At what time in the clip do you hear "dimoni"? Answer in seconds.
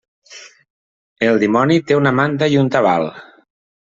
1.43-1.77